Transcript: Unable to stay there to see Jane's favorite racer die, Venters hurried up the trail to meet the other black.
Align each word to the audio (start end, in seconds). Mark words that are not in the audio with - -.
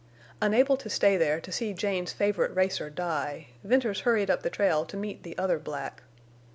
Unable 0.41 0.77
to 0.77 0.89
stay 0.89 1.15
there 1.15 1.39
to 1.39 1.51
see 1.51 1.75
Jane's 1.75 2.11
favorite 2.11 2.55
racer 2.55 2.89
die, 2.89 3.49
Venters 3.63 3.99
hurried 3.99 4.31
up 4.31 4.41
the 4.41 4.49
trail 4.49 4.83
to 4.83 4.97
meet 4.97 5.21
the 5.21 5.37
other 5.37 5.59
black. 5.59 6.01